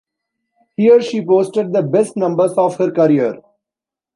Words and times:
Here 0.77 0.99
she 1.03 1.23
posted 1.23 1.71
the 1.73 1.83
best 1.83 2.17
numbers 2.17 2.53
of 2.53 2.75
her 2.77 2.89
career. 2.89 3.39